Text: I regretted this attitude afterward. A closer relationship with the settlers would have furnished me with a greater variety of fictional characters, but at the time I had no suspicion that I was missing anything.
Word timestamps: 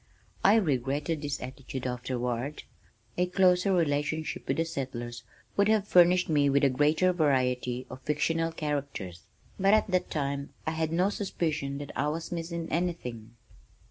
I 0.43 0.55
regretted 0.55 1.21
this 1.21 1.39
attitude 1.43 1.85
afterward. 1.85 2.63
A 3.19 3.27
closer 3.27 3.71
relationship 3.71 4.47
with 4.47 4.57
the 4.57 4.65
settlers 4.65 5.21
would 5.55 5.67
have 5.67 5.87
furnished 5.87 6.27
me 6.27 6.49
with 6.49 6.63
a 6.63 6.71
greater 6.71 7.13
variety 7.13 7.85
of 7.87 8.01
fictional 8.01 8.51
characters, 8.51 9.27
but 9.59 9.75
at 9.75 9.91
the 9.91 9.99
time 9.99 10.53
I 10.65 10.71
had 10.71 10.91
no 10.91 11.11
suspicion 11.11 11.77
that 11.77 11.91
I 11.95 12.07
was 12.07 12.31
missing 12.31 12.67
anything. 12.71 13.35